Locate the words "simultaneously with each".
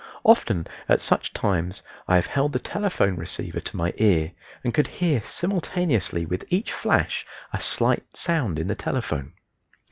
5.23-6.71